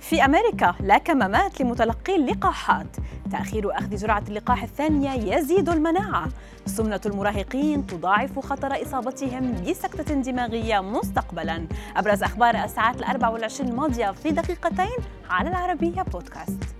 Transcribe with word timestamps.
في 0.00 0.24
أمريكا 0.24 0.74
لا 0.80 0.98
كمامات 0.98 1.60
لمتلقي 1.60 2.16
اللقاحات. 2.16 2.96
تأخير 3.32 3.78
أخذ 3.78 3.96
جرعة 3.96 4.22
اللقاح 4.28 4.62
الثانية 4.62 5.34
يزيد 5.34 5.68
المناعة. 5.68 6.28
سمنة 6.66 7.00
المراهقين 7.06 7.86
تضاعف 7.86 8.38
خطر 8.38 8.82
إصابتهم 8.82 9.64
بسكتة 9.64 10.14
دماغية 10.14 10.80
مستقبلا. 10.80 11.68
أبرز 11.96 12.22
أخبار 12.22 12.64
الساعات 12.64 12.96
الأربع 12.96 13.28
والعشرين 13.28 13.70
الماضية 13.70 14.10
في 14.10 14.30
دقيقتين 14.30 14.96
على 15.30 15.48
العربية 15.48 16.02
بودكاست. 16.02 16.77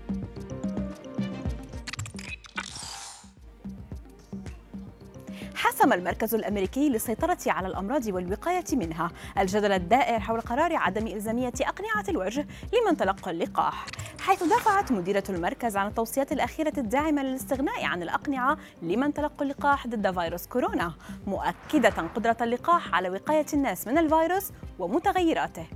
حسم 5.79 5.93
المركز 5.93 6.35
الأمريكي 6.35 6.89
للسيطرة 6.89 7.39
على 7.47 7.69
الأمراض 7.69 8.07
والوقاية 8.07 8.65
منها. 8.73 9.11
الجدل 9.39 9.73
الدائر 9.73 10.21
حول 10.21 10.41
قرار 10.41 10.77
عدم 10.77 11.07
إلزامية 11.07 11.53
أقنعة 11.61 12.05
الوجه 12.09 12.47
لمن 12.73 12.97
تلقى 12.97 13.31
اللقاح. 13.31 13.87
حيث 14.21 14.43
دافعت 14.43 14.93
مديرة 14.93 15.23
المركز 15.29 15.77
عن 15.77 15.87
التوصيات 15.87 16.33
الأخيرة 16.33 16.73
الداعمة 16.79 17.23
للاستغناء 17.23 17.85
عن 17.85 18.03
الأقنعة 18.03 18.59
لمن 18.83 19.15
تلقوا 19.15 19.43
اللقاح 19.43 19.87
ضد 19.87 20.21
فيروس 20.21 20.47
كورونا 20.47 20.93
مؤكدة 21.27 21.91
قدرة 22.17 22.37
اللقاح 22.41 22.95
على 22.95 23.11
وقاية 23.11 23.47
الناس 23.53 23.87
من 23.87 23.99
الفيروس 23.99 24.53
ومتغيراته. 24.79 25.67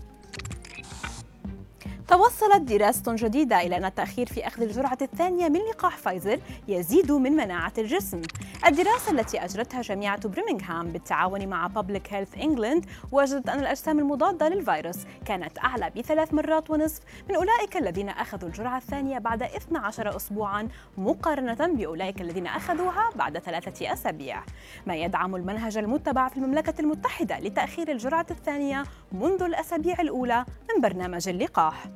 توصلت 2.12 2.62
دراسة 2.62 3.02
جديدة 3.08 3.60
إلى 3.60 3.76
أن 3.76 3.84
التأخير 3.84 4.26
في 4.26 4.46
أخذ 4.46 4.62
الجرعة 4.62 4.98
الثانية 5.02 5.48
من 5.48 5.60
لقاح 5.60 5.96
فايزر 5.96 6.40
يزيد 6.68 7.12
من 7.12 7.32
مناعة 7.32 7.72
الجسم. 7.78 8.22
الدراسة 8.66 9.12
التي 9.12 9.44
أجرتها 9.44 9.82
جامعة 9.82 10.28
برمنغهام 10.28 10.88
بالتعاون 10.88 11.48
مع 11.48 11.68
Public 11.68 12.12
Health 12.12 12.40
England 12.40 12.86
وجدت 13.12 13.48
أن 13.48 13.60
الأجسام 13.60 13.98
المضادة 13.98 14.48
للفيروس 14.48 14.96
كانت 15.26 15.58
أعلى 15.58 15.90
بثلاث 15.96 16.34
مرات 16.34 16.70
ونصف 16.70 17.00
من 17.28 17.34
أولئك 17.34 17.76
الذين 17.76 18.08
أخذوا 18.08 18.48
الجرعة 18.48 18.76
الثانية 18.76 19.18
بعد 19.18 19.42
12 19.42 20.16
أسبوعا 20.16 20.68
مقارنة 20.98 21.66
بأولئك 21.66 22.20
الذين 22.20 22.46
أخذوها 22.46 23.10
بعد 23.16 23.38
ثلاثة 23.38 23.92
أسابيع. 23.92 24.42
ما 24.86 24.96
يدعم 24.96 25.36
المنهج 25.36 25.78
المتبع 25.78 26.28
في 26.28 26.36
المملكة 26.36 26.80
المتحدة 26.80 27.38
لتأخير 27.38 27.92
الجرعة 27.92 28.26
الثانية 28.30 28.84
منذ 29.14 29.42
الأسابيع 29.42 30.00
الأولى 30.00 30.44
من 30.74 30.82
برنامج 30.82 31.28
اللقاح. 31.28 31.86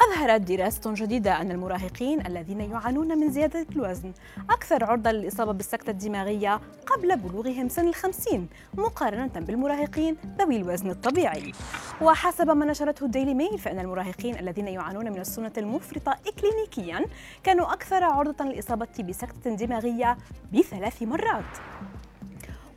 أظهرت 0.00 0.40
دراسة 0.40 0.94
جديدة 0.94 1.40
أن 1.40 1.50
المراهقين 1.50 2.26
الذين 2.26 2.60
يعانون 2.60 3.18
من 3.18 3.30
زيادة 3.30 3.66
الوزن 3.76 4.12
أكثر 4.50 4.84
عرضة 4.84 5.10
للإصابة 5.10 5.52
بالسكتة 5.52 5.90
الدماغية 5.90 6.60
قبل 6.86 7.16
بلوغهم 7.16 7.68
سن 7.68 7.88
الخمسين 7.88 8.48
مقارنة 8.74 9.32
بالمراهقين 9.36 10.16
ذوي 10.38 10.56
الوزن 10.56 10.90
الطبيعي 10.90 11.52
وحسب 12.02 12.50
ما 12.50 12.66
نشرته 12.66 13.06
الديلي 13.06 13.34
ميل 13.34 13.58
فإن 13.58 13.78
المراهقين 13.78 14.38
الذين 14.38 14.68
يعانون 14.68 15.12
من 15.12 15.20
السنة 15.20 15.52
المفرطة 15.58 16.16
إكلينيكيا 16.26 17.06
كانوا 17.44 17.72
أكثر 17.72 18.04
عرضة 18.04 18.44
للإصابة 18.44 19.02
بسكتة 19.08 19.54
دماغية 19.54 20.18
بثلاث 20.52 21.02
مرات 21.02 21.44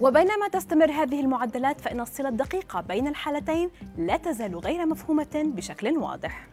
وبينما 0.01 0.47
تستمر 0.47 0.91
هذه 0.91 1.19
المعدلات 1.19 1.81
فإن 1.81 1.99
الصلة 1.99 2.29
الدقيقة 2.29 2.81
بين 2.81 3.07
الحالتين 3.07 3.69
لا 3.97 4.17
تزال 4.17 4.57
غير 4.57 4.85
مفهومة 4.85 5.27
بشكل 5.35 5.97
واضح. 5.97 6.47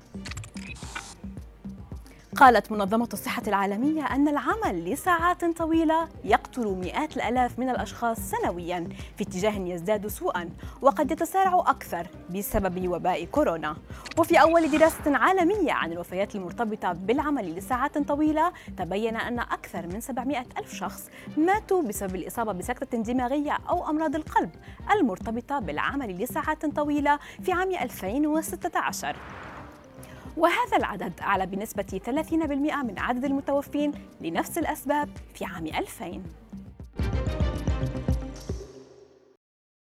قالت 2.38 2.72
منظمة 2.72 3.08
الصحة 3.12 3.42
العالمية 3.48 4.02
أن 4.02 4.28
العمل 4.28 4.92
لساعات 4.92 5.44
طويلة 5.44 6.08
يقتل 6.24 6.66
مئات 6.66 7.16
الآلاف 7.16 7.58
من 7.58 7.70
الأشخاص 7.70 8.18
سنويا 8.18 8.88
في 9.16 9.24
اتجاه 9.24 9.58
يزداد 9.58 10.06
سوءا 10.06 10.48
وقد 10.82 11.10
يتسارع 11.10 11.64
أكثر 11.66 12.06
بسبب 12.30 12.88
وباء 12.88 13.24
كورونا. 13.24 13.76
وفي 14.18 14.40
أول 14.40 14.70
دراسة 14.70 15.16
عالمية 15.16 15.72
عن 15.72 15.92
الوفيات 15.92 16.34
المرتبطة 16.34 16.92
بالعمل 16.92 17.54
لساعات 17.54 17.98
طويلة 17.98 18.52
تبين 18.76 19.16
أن 19.16 19.38
أكثر 19.38 19.86
من 19.86 20.00
700 20.00 20.44
ألف 20.58 20.74
شخص 20.74 21.10
ماتوا 21.36 21.82
بسبب 21.82 22.14
الإصابة 22.14 22.52
بسكتة 22.52 22.98
دماغية 22.98 23.58
أو 23.68 23.90
أمراض 23.90 24.14
القلب 24.16 24.50
المرتبطة 24.92 25.58
بالعمل 25.58 26.22
لساعات 26.22 26.66
طويلة 26.66 27.18
في 27.42 27.52
عام 27.52 27.74
2016 27.74 29.16
وهذا 30.38 30.76
العدد 30.76 31.12
أعلى 31.20 31.46
بنسبة 31.46 32.00
30% 32.06 32.32
من 32.84 32.98
عدد 32.98 33.24
المتوفين 33.24 33.92
لنفس 34.20 34.58
الأسباب 34.58 35.08
في 35.34 35.44
عام 35.44 35.66
2000 35.66 36.22